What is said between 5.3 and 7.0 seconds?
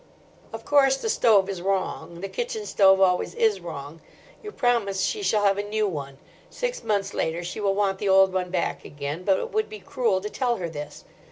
have a new one. Six